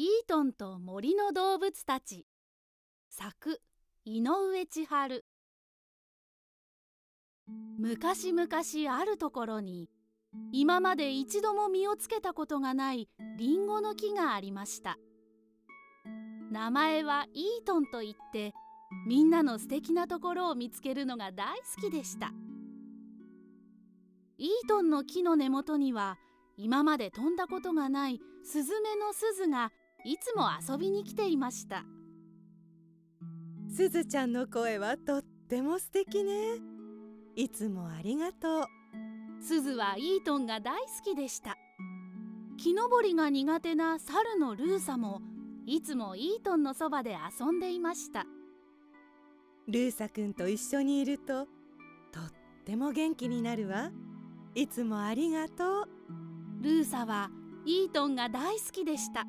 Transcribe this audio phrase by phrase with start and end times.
[0.00, 2.24] イートンと森の動物たち。
[3.10, 3.60] 作
[4.04, 5.24] 井上千春。
[7.80, 8.48] 昔々
[8.96, 9.90] あるところに
[10.52, 14.98] 今まで一度も実をつけたことがないリンゴの木がありました。
[16.52, 18.52] 名前はイートンといって
[19.04, 22.30] みんなの素敵なところを見つけるのが大好きでした。
[24.38, 26.18] イートンの木の根元には
[26.56, 29.72] 今まで飛んだことがないスズメの鈴が
[30.08, 31.84] いつも遊びに来ていました。
[33.70, 36.32] すずちゃんの声はとっても素敵ね。
[37.36, 38.64] いつもありがとう。
[39.42, 41.58] すずはイートンが大好きでした。
[42.56, 45.20] 木登りが苦手な猿のルーサも
[45.66, 48.24] いつもイートンのそばで遊んでいました。
[49.66, 51.48] ルーサくんと一緒にいるととっ
[52.64, 53.90] ても元気になるわ。
[54.54, 55.88] いつもありがとう。
[56.62, 57.28] ルーサは
[57.66, 59.26] イートンが大好きでした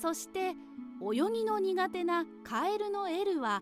[0.00, 0.54] そして
[1.02, 3.60] 泳ぎの苦手なカエルのエルは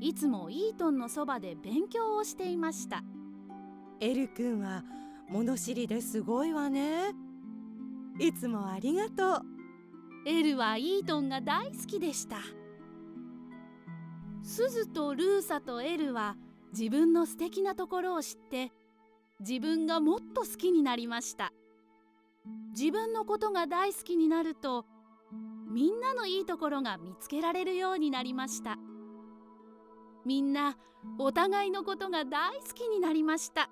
[0.00, 3.02] いつもイートンのそばで勉強をしていました。
[4.00, 4.84] エルくんは
[5.28, 7.12] 物知りですごいわね。
[8.20, 9.42] いつもありがとう。
[10.26, 12.36] エルはイートンが大好きでした。
[14.44, 16.36] スズとルーサとエルは
[16.72, 18.70] 自分の素敵なところを知って
[19.40, 21.52] 自分がもっと好きになりました。
[22.78, 24.86] 自分のことが大好きになると
[25.70, 28.78] みんなのいいところが見つけられるようになりました。
[30.24, 30.76] みんな
[31.18, 33.70] お互いのことが大好きになりました。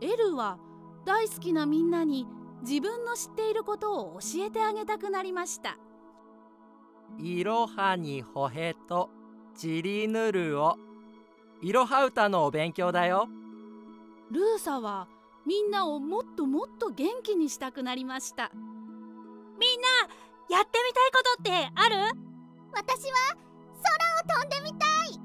[0.00, 0.58] エルは
[1.04, 2.26] 大好きなみんなに
[2.62, 5.78] 自分の知っていることを教えてあげたくなりました。
[7.18, 9.10] いろはにほへと
[9.54, 10.76] ちりぬるを。
[11.62, 13.28] いろは歌のお勉強だよ。
[14.30, 15.08] ルーサは
[15.44, 18.52] みんなをもっともっと元気にしたくなりました
[20.48, 21.96] やってみたいことってある？
[22.72, 23.36] 私は
[23.82, 25.20] 空を飛んでみたい。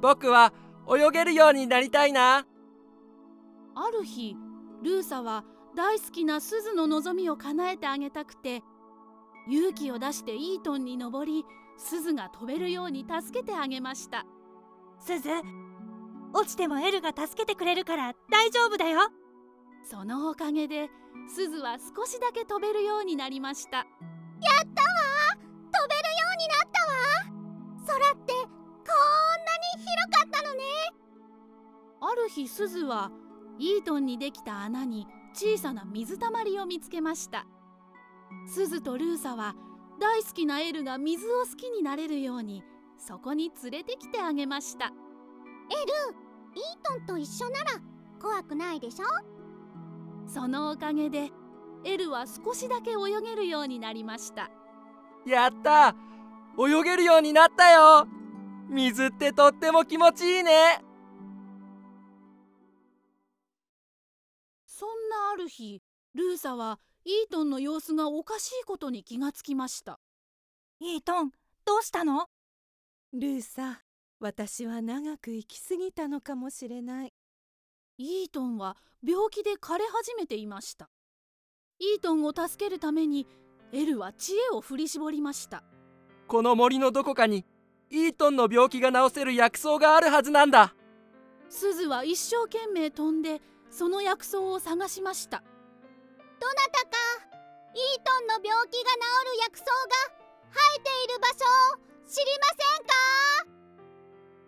[0.00, 0.52] 僕は
[0.88, 2.46] 泳げるようになりたいな。
[3.74, 4.36] ある日
[4.82, 5.44] ルーサは
[5.74, 8.62] 大好きなスズの望みを叶えてあげたくて
[9.48, 11.44] 勇気を出してイートンに登り
[11.78, 14.26] スズが飛べるように助けてあげました。
[15.00, 15.30] スズ
[16.34, 19.00] 落ちてもエルが助けてくれるから大丈夫だよ
[19.84, 20.88] そのおかげで
[21.28, 23.78] スズは少しだけ飛べるようになりました。
[23.78, 23.86] やっ
[24.74, 24.88] たわ
[25.36, 30.64] 飛べるようになったわ空ってこんなに広かったのね！
[32.00, 33.10] ある日スズは
[33.58, 37.46] イートンにできた穴に小さな水たまりを見つけました。
[38.48, 39.54] スズとルーサは
[40.00, 42.64] 大好きなエルが水を好きになれるように
[42.98, 44.86] そこに連れてきてあげました。
[44.86, 44.94] エル
[46.54, 47.80] イートンと一緒なら
[48.20, 49.06] 怖くないでしょ？
[50.26, 51.30] そのおかげで
[51.84, 54.50] エルは少しだけ泳げるようになりました。
[55.26, 55.94] やった！
[56.58, 58.06] 泳げるようになったよ！
[58.68, 60.82] 水ってとっても気持ちいいね！
[64.66, 65.80] そんなある日
[66.14, 70.00] ルーサはイートンの様子がおかしいことに気がつきました。
[70.80, 71.30] イートン
[71.64, 72.26] どうしたの？
[73.12, 73.82] ルーサ
[74.18, 77.12] 私は長く生きすぎたのかもしれない
[78.02, 78.76] イートンは
[79.06, 80.90] 病気で枯れ始めていました。
[81.78, 83.28] イートンを助けるために
[83.72, 85.62] エルは知恵を振り絞りました。
[86.26, 87.46] この森のどこかに
[87.90, 90.74] イートンの病気が治せる薬草があるはずなんだ。
[91.48, 95.44] スズは一生懸命飛んでその薬草を探しました。
[96.40, 96.88] どなたか
[97.72, 98.98] イートンの病気が治
[99.30, 99.70] る薬草が
[100.50, 101.34] 生えている場所
[101.76, 101.78] を
[102.10, 102.92] 知りませんか？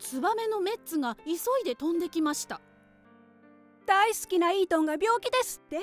[0.00, 2.60] ツバメのメッツが急いで飛んできました
[4.04, 5.78] 大好きなイートンが病気ですって。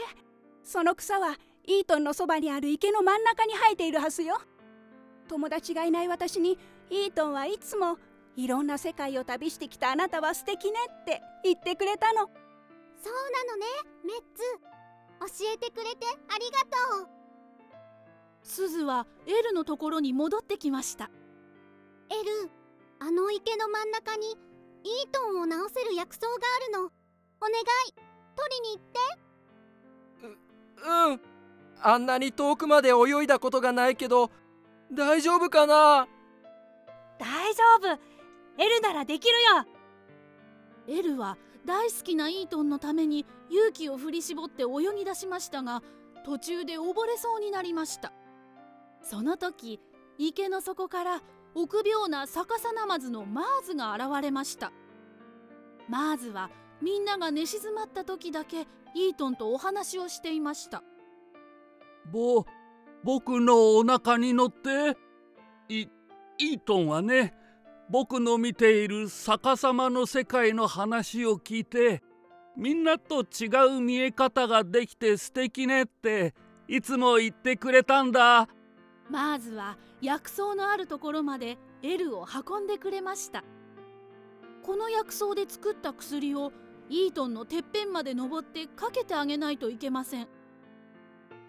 [0.63, 4.39] その草はイートンのそばにある池の真ん中に生えているはずよ。
[5.27, 6.59] 友達がいない私に
[6.91, 7.97] イートンはいつも
[8.35, 12.29] いろんな世界を旅してきたあなたは素敵ねって言ってくれたの。
[13.01, 13.65] そうなのね
[14.05, 15.41] メッツ。
[15.41, 16.59] 教えてくれてありが
[16.99, 17.07] とう。
[18.43, 21.09] スズはエルのところに戻ってきました。
[22.11, 22.51] エル
[22.99, 26.91] あの池の真ん中にイートンを治せる薬草があるの。
[27.43, 28.99] お願い取りに行って。
[30.83, 31.21] ううん。
[31.83, 34.29] あんなに遠くまで泳いだことがないけど
[34.93, 36.07] 大丈夫かな？
[37.17, 37.99] 大丈夫。
[38.61, 39.33] エルならできる
[40.87, 40.99] よ。
[40.99, 45.81] エルは大好きなイートンのために勇気を振り絞って泳ぎ出しましたが
[46.25, 48.11] 途中で溺れそうになりました。
[49.01, 49.79] その時
[50.17, 51.21] 池の底から
[51.55, 54.71] 臆病な逆さナマズのマーズが現れました。
[55.89, 56.49] マーズは
[56.81, 60.83] みんなが寝静まった時だけイートンとお話をしていました。
[62.11, 62.45] ボー
[63.03, 64.97] 僕のお腹に乗って
[65.69, 65.87] い
[66.37, 67.33] イートンはね
[67.89, 72.01] 僕の見ている逆さまの世界の話を聞いて
[72.55, 76.33] みんなと違う見え方ができて素敵ねって
[76.67, 78.47] いつも言ってくれたんだ。
[79.09, 83.43] マーズは薬草のあるところまでエルを運んでくれました。
[84.63, 86.51] この薬草で作った薬を
[86.91, 90.27] イートンのてっぺんまで登ってかけてあげないといけません。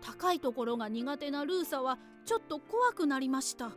[0.01, 3.73] 高いところが苦手なルーサはちょっと怖くなりました。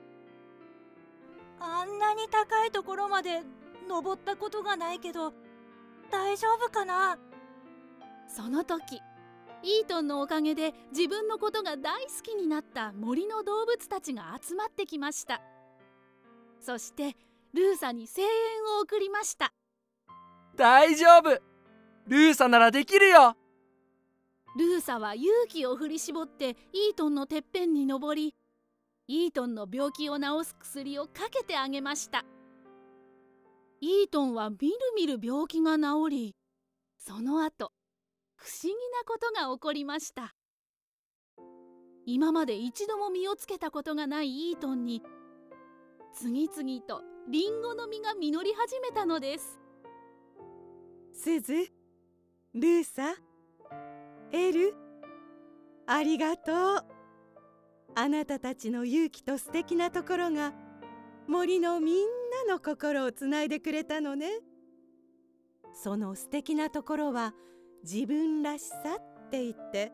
[1.60, 3.42] あんなに高いところまで
[3.90, 5.34] 登ったことがないけど
[6.12, 7.18] 大丈夫かな？
[8.28, 9.02] その時
[9.64, 15.42] イートンのおかげで自分のことが大好きになった森の動物たちが集まってきました。
[16.62, 17.16] そして
[17.54, 18.28] ルーサに声援
[18.78, 19.52] を送りました。
[20.56, 21.55] 大丈夫
[22.08, 23.36] ルーサならできるよ。
[24.58, 28.36] ルーサは勇気を振り絞ってイートンのてっぺんに登り
[29.08, 32.24] イートンの病気を治す薬をかけてあげました。
[33.82, 36.36] イートンはみるみる病気が治り
[36.98, 37.72] その後
[38.36, 38.76] 不思議な
[39.06, 40.34] ことが起こりました。
[42.06, 45.02] 今まで一度も実をつけたことがないイートンに
[46.14, 49.60] 次々とリンゴの実が実り始めたのです。
[51.12, 51.75] すず
[52.58, 53.16] ルーサ？
[54.32, 54.74] エル？
[55.88, 56.86] ありがとう。
[57.96, 60.54] あなたたちの勇気と素敵なところが
[61.28, 61.96] 森のみん
[62.48, 64.40] なの心をつないでくれたのね。
[65.74, 67.34] その素敵なところは
[67.84, 69.92] 自分らしさって言って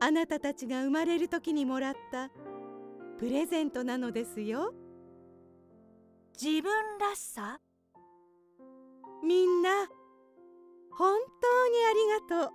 [0.00, 2.30] あなたたちが生まれる時にもらった
[3.18, 4.72] プレゼントなのですよ。
[6.42, 7.60] 自分らしさ？
[9.22, 9.68] みんな
[10.96, 12.52] 本当にありがとう。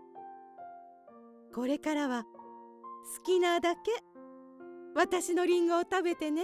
[1.54, 3.92] これからは好きなだけ
[4.96, 6.44] 私のリンゴを食べてね。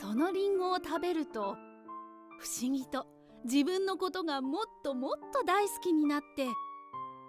[0.00, 1.56] そのリンゴを食べると
[2.38, 3.06] 不思議と
[3.44, 6.46] 自分のことがもっともっと大好きになって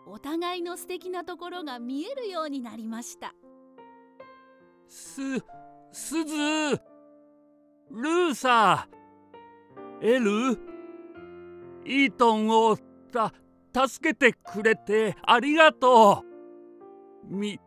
[0.05, 3.33] お互いの素敵なところが見えるようになりました。
[4.87, 5.21] す
[5.91, 6.35] すず
[7.89, 8.87] ルーサ
[10.01, 10.70] エル
[11.85, 12.77] イートンを
[13.11, 13.33] た
[13.73, 16.23] 助けてくれてありがと
[17.29, 17.35] う。
[17.35, 17.59] み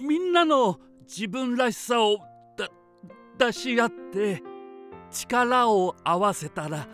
[0.00, 2.18] みんなの自分らしさを
[2.56, 2.68] だ
[3.38, 4.42] 出し合って
[5.10, 6.86] 力を合わせたら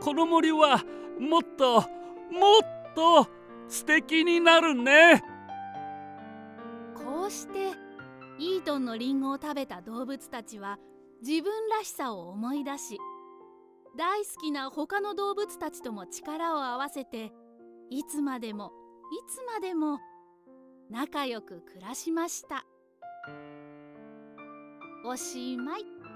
[0.00, 0.82] この森は
[1.18, 3.28] もっともっと
[3.68, 5.22] 素敵になるね。
[6.94, 7.72] こうして
[8.38, 10.78] イートンのリンゴを食べた動物たちは
[11.26, 12.98] 自分らしさを思い出し
[13.96, 17.32] 大好きな他の動物たちとも力を合わせて
[17.90, 18.72] いつまでも
[19.26, 19.98] いつまでも
[20.90, 22.64] 仲良く暮らしました
[25.06, 26.13] おしまい。